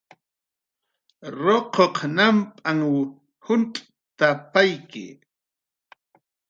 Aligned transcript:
"Ruquq 1.43 1.95
namp'anh 2.15 2.85
juncx't""apayki" 3.45 5.05